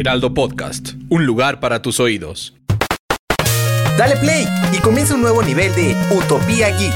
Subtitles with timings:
[0.00, 2.54] Heraldo Podcast, un lugar para tus oídos.
[3.98, 6.94] Dale play y comienza un nuevo nivel de Utopía Geek.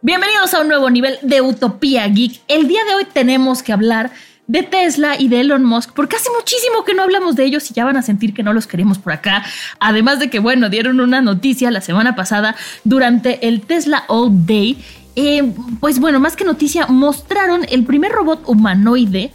[0.00, 2.40] Bienvenidos a un nuevo nivel de Utopía Geek.
[2.48, 4.10] El día de hoy tenemos que hablar
[4.46, 7.74] de Tesla y de Elon Musk, porque hace muchísimo que no hablamos de ellos y
[7.74, 9.44] ya van a sentir que no los queremos por acá.
[9.80, 12.54] Además de que, bueno, dieron una noticia la semana pasada
[12.84, 14.78] durante el Tesla All Day.
[15.16, 15.42] Eh,
[15.80, 19.32] pues bueno, más que noticia, mostraron el primer robot humanoide.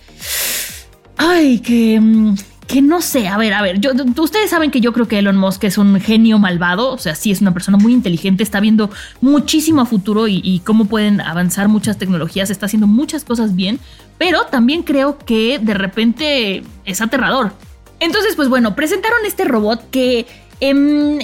[1.18, 2.36] Ay, que mm,
[2.72, 3.92] que no sé, a ver, a ver, yo,
[4.22, 7.30] ustedes saben que yo creo que Elon Musk es un genio malvado, o sea, sí
[7.30, 11.98] es una persona muy inteligente, está viendo muchísimo a futuro y, cómo pueden avanzar muchas
[11.98, 13.80] tecnologías, está haciendo muchas cosas bien,
[14.18, 17.52] pero también creo que de repente es aterrador.
[18.00, 20.26] Entonces, pues bueno, presentaron este robot que...
[20.62, 21.20] Em,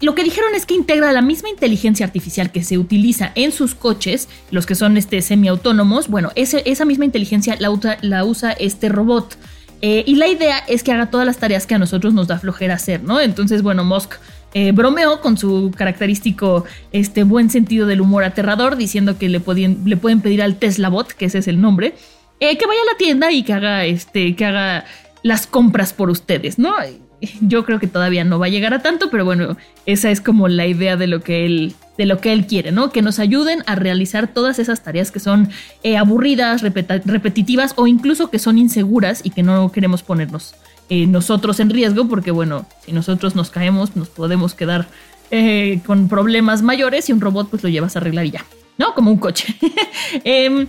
[0.00, 3.74] lo que dijeron es que integra la misma inteligencia artificial que se utiliza en sus
[3.74, 6.06] coches, los que son este, semiautónomos.
[6.06, 9.36] Bueno, esa misma inteligencia la usa este robot.
[9.80, 12.38] Eh, y la idea es que haga todas las tareas que a nosotros nos da
[12.38, 13.20] flojera hacer, ¿no?
[13.20, 14.14] Entonces, bueno, Musk
[14.54, 19.40] eh, bromeó con su característico este, buen sentido del humor aterrador, diciendo que le,
[19.84, 21.94] le pueden pedir al Tesla Bot, que ese es el nombre,
[22.40, 24.84] eh, que vaya a la tienda y que haga, este, que haga
[25.22, 26.74] las compras por ustedes, ¿no?
[27.40, 30.48] Yo creo que todavía no va a llegar a tanto, pero bueno, esa es como
[30.48, 32.90] la idea de lo que él de lo que él quiere, ¿no?
[32.90, 35.50] Que nos ayuden a realizar todas esas tareas que son
[35.82, 40.54] eh, aburridas, repetitivas o incluso que son inseguras y que no queremos ponernos
[40.90, 44.86] eh, nosotros en riesgo, porque bueno, si nosotros nos caemos, nos podemos quedar
[45.32, 48.44] eh, con problemas mayores y un robot pues lo llevas a arreglar y ya,
[48.78, 48.94] ¿no?
[48.94, 49.56] Como un coche.
[50.22, 50.68] Em,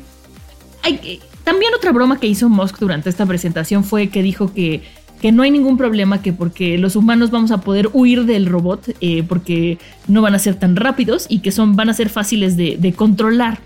[1.43, 4.81] también otra broma que hizo Musk durante esta presentación fue que dijo que
[5.21, 8.95] que no hay ningún problema, que porque los humanos vamos a poder huir del robot,
[9.01, 12.55] eh, porque no van a ser tan rápidos y que son, van a ser fáciles
[12.55, 13.59] de, controlar.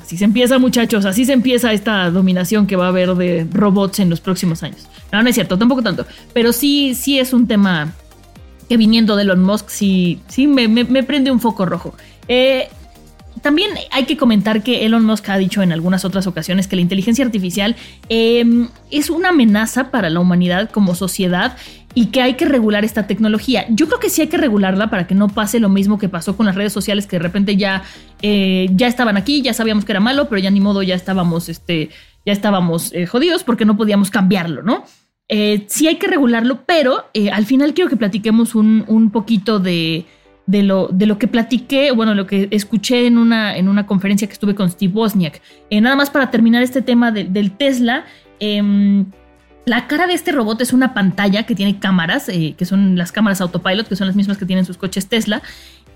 [0.00, 4.00] Así se empieza, muchachos, así se empieza esta dominación que va a haber de robots
[4.00, 4.86] en los próximos años.
[5.10, 7.92] No, no es cierto, tampoco tanto, pero sí, sí es un tema
[8.68, 11.94] que viniendo de Elon Musk, sí, sí me, me prende un foco rojo.
[12.28, 12.68] Eh,
[13.44, 16.82] también hay que comentar que Elon Musk ha dicho en algunas otras ocasiones que la
[16.82, 17.76] inteligencia artificial
[18.08, 21.54] em, es una amenaza para la humanidad como sociedad
[21.92, 23.66] y que hay que regular esta tecnología.
[23.68, 26.38] Yo creo que sí hay que regularla para que no pase lo mismo que pasó
[26.38, 27.82] con las redes sociales, que de repente ya,
[28.22, 31.50] eh, ya estaban aquí, ya sabíamos que era malo, pero ya ni modo, ya estábamos,
[31.50, 31.90] este,
[32.24, 34.84] ya estábamos eh, jodidos porque no podíamos cambiarlo, ¿no?
[35.28, 40.06] Eh, sí hay que regularlo, pero al final quiero que platiquemos un poquito de,
[40.46, 44.26] de lo, de lo que platiqué, bueno, lo que escuché en una, en una conferencia
[44.26, 45.40] que estuve con Steve Wozniak.
[45.70, 48.04] Eh, nada más para terminar este tema del Tesla.
[48.40, 49.06] Em,
[49.64, 53.12] la cara de este robot es una pantalla que tiene cámaras, eh, que son las
[53.12, 55.42] cámaras autopilot, que son las mismas que tienen sus coches Tesla.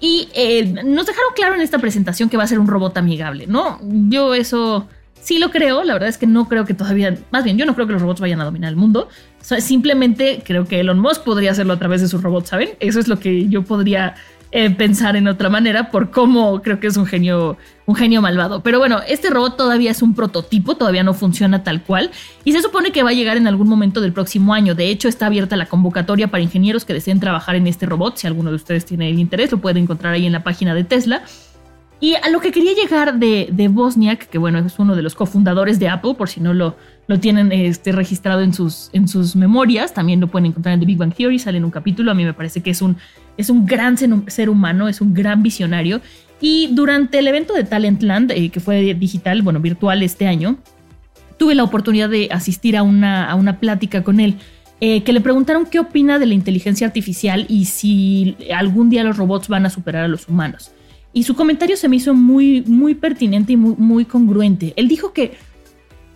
[0.01, 3.47] Y eh, nos dejaron claro en esta presentación que va a ser un robot amigable,
[3.47, 3.79] ¿no?
[3.83, 4.89] Yo eso
[5.21, 7.75] sí lo creo, la verdad es que no creo que todavía, más bien, yo no
[7.75, 9.09] creo que los robots vayan a dominar el mundo.
[9.41, 12.71] simplemente creo que Elon Musk podría hacerlo a través de sus robots, ¿saben?
[12.81, 14.15] Eso es lo que yo podría
[14.51, 18.63] eh, pensar en otra manera por cómo creo que es un genio, un genio malvado.
[18.63, 22.11] Pero bueno, este robot todavía es un prototipo, todavía no funciona tal cual
[22.45, 24.75] y se supone que va a llegar en algún momento del próximo año.
[24.75, 28.17] De hecho, está abierta la convocatoria para ingenieros que deseen trabajar en este robot.
[28.17, 30.85] Si alguno de ustedes tiene el interés, lo puede encontrar ahí en la página de
[30.85, 31.23] Tesla.
[32.01, 35.17] Y a lo que quería llegar de, de Bosniak, que bueno, es uno de los
[35.17, 36.77] cofundadores de Apple, por si no lo,
[37.09, 40.87] lo tienen este, registrado en sus, en sus memorias, también lo pueden encontrar en The
[40.87, 42.97] Big Bang Theory, sale en un capítulo, a mí me parece que es un,
[43.37, 46.01] es un gran ser humano, es un gran visionario.
[46.41, 50.59] Y durante el evento de Talentland, eh, que fue digital, bueno, virtual este año,
[51.37, 54.37] tuve la oportunidad de asistir a una, a una plática con él.
[54.81, 59.17] Eh, que le preguntaron qué opina de la inteligencia artificial y si algún día los
[59.17, 60.71] robots van a superar a los humanos.
[61.19, 64.73] Y su comentario se me hizo muy, muy pertinente y muy, muy congruente.
[64.77, 65.33] Él dijo que,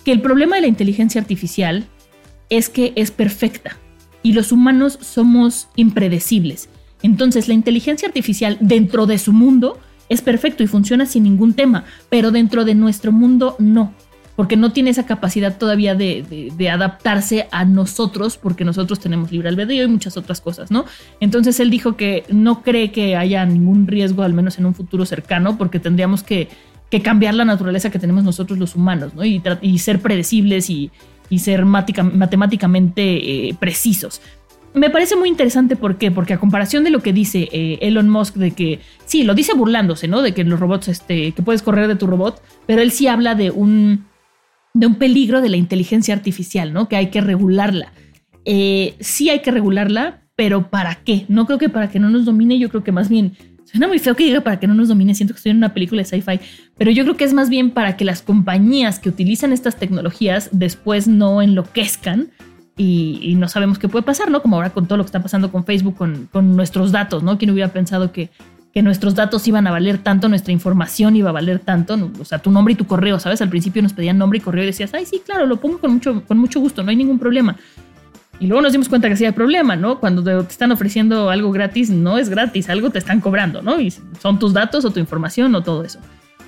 [0.05, 1.89] que el problema de la inteligencia artificial
[2.51, 3.77] es que es perfecta
[4.23, 6.69] y los humanos somos impredecibles.
[7.03, 11.85] Entonces la inteligencia artificial dentro de su mundo es perfecto y funciona sin ningún tema,
[12.09, 13.93] pero dentro de nuestro mundo no.
[14.37, 19.49] Porque no tiene esa capacidad todavía de, de, adaptarse a nosotros, porque nosotros tenemos libre
[19.49, 20.84] albedrío y muchas otras cosas, ¿no?
[21.20, 25.05] Entonces él dijo que no cree que haya ningún riesgo, al menos en un futuro
[25.05, 26.49] cercano, porque tendríamos que,
[26.90, 29.25] que cambiar la naturaleza que tenemos nosotros los humanos, ¿no?
[29.25, 30.90] Y, y ser predecibles y,
[31.29, 34.20] y ser matemáticamente eh, precisos
[34.75, 36.11] me parece muy interesante, ¿por qué?
[36.11, 39.55] Porque a comparación de lo que dice eh, Elon Musk, de que, sí, lo dice
[39.55, 40.23] burlándose, ¿no?
[40.23, 43.34] De que los robots, este, que puedes correr de tu robot, pero él sí habla
[43.34, 44.06] de un,
[44.75, 46.89] de un peligro de la inteligencia artificial, ¿no?
[46.89, 47.93] Que hay que regularla.
[48.45, 51.25] Eh, sí hay que regularla, pero ¿para qué?
[51.29, 53.33] No creo que para que no nos domine, yo creo que más bien,
[53.65, 55.75] suena muy feo que diga para que no nos domine, siento que estoy en una
[55.75, 56.41] película de sci-fi,
[56.77, 60.49] pero yo creo que es más bien para que las compañías que utilizan estas tecnologías
[60.53, 62.31] después no enloquezcan
[62.77, 64.43] y, no sabemos qué puede pasar, ¿no?
[64.43, 67.39] Como ahora con todo lo que está pasando con Facebook, con, nuestros datos, ¿no?
[67.39, 68.31] ¿Quién hubiera pensado que,
[68.73, 72.11] que nuestros datos iban a valer tanto, nuestra información iba a valer tanto?
[72.19, 73.43] O sea, tu nombre y tu correo, ¿sabes?
[73.43, 75.93] Al principio nos pedían nombre y correo y decías, ay, sí, claro, lo pongo con
[75.93, 77.57] mucho, con mucho gusto, no hay ningún problema.
[78.41, 80.01] Y luego nos dimos cuenta que sí hay problema, ¿no?
[80.01, 83.81] Cuando te están ofreciendo algo gratis, no es gratis, algo te están cobrando, ¿no?
[83.81, 86.01] Y son tus datos o tu información o todo eso.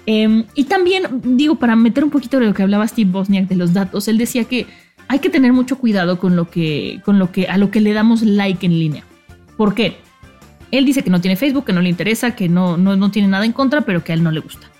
[0.06, 3.56] Em, y también, digo, para meter un poquito de lo que hablaba Steve Bosniak de
[3.56, 4.66] los datos, él decía que
[5.08, 7.92] hay que tener mucho cuidado con lo que, con lo que, a lo que le
[7.92, 9.04] damos like en línea.
[9.56, 9.98] ¿Por qué?
[10.78, 13.44] Él dice que no tiene Facebook, que no le interesa, que no, no, tiene nada
[13.44, 14.70] en contra, pero que a él no le gusta.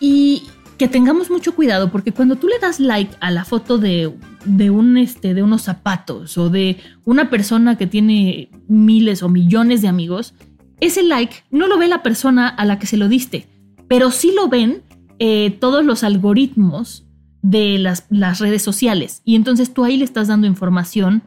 [0.00, 0.44] Y
[0.76, 4.12] que tengamos mucho cuidado porque cuando tú le das like a la foto de,
[4.44, 9.82] de, un, este, de unos zapatos o de una persona que tiene miles o millones
[9.82, 10.34] de amigos,
[10.80, 13.48] ese like no lo ve la persona a la que se lo diste,
[13.88, 14.82] pero sí lo ven
[15.18, 17.06] eh, todos los algoritmos
[17.42, 19.22] de las, las, redes sociales.
[19.24, 21.22] Y entonces tú ahí le estás dando información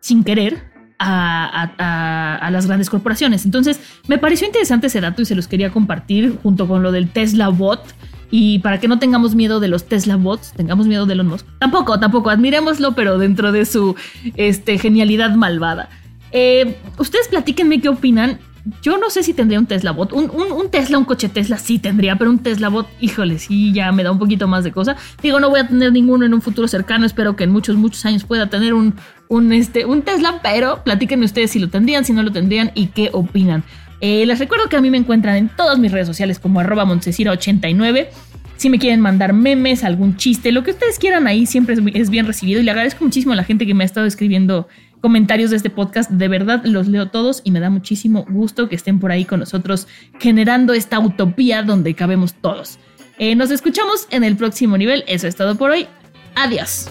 [0.00, 3.44] sin querer a, las grandes corporaciones.
[3.44, 7.08] Entonces me pareció interesante ese dato y se los quería compartir junto con lo del
[7.08, 7.94] Tesla Bot.
[8.30, 11.46] Y para que no tengamos miedo de los Tesla bots, tengamos miedo de Elon Musk.
[11.60, 13.94] Tampoco, tampoco, admirémoslo, pero dentro de su
[14.34, 15.88] este, genialidad malvada.
[16.32, 18.40] Eh, ustedes platíquenme qué opinan
[18.82, 20.12] yo no sé si tendría un Tesla bot.
[20.12, 24.02] Un, Tesla, un coche Tesla sí tendría, pero un Tesla bot, híjole, sí, ya me
[24.02, 24.96] da un poquito más de cosa.
[25.22, 27.04] Digo, no voy a tener ninguno en un futuro cercano.
[27.04, 28.94] Espero que en muchos, muchos años pueda tener un,
[29.34, 32.88] un, este, un Tesla, pero platíquenme ustedes si lo tendrían, si no lo tendrían y
[32.88, 33.64] qué opinan.
[34.00, 36.84] Eh, les recuerdo que a mí me encuentran en todas mis redes sociales como arroba
[36.84, 38.10] 89
[38.56, 42.26] Si me quieren mandar memes, algún chiste, lo que ustedes quieran ahí siempre es bien
[42.26, 42.60] recibido.
[42.60, 44.68] Y le agradezco muchísimo a la gente que me ha estado escribiendo
[45.00, 46.10] comentarios de este podcast.
[46.10, 49.40] De verdad los leo todos y me da muchísimo gusto que estén por ahí con
[49.40, 49.88] nosotros
[50.18, 52.78] generando esta utopía donde cabemos todos.
[53.18, 55.04] Eh, nos escuchamos en el próximo nivel.
[55.06, 55.86] Eso es todo por hoy.
[56.34, 56.90] Adiós.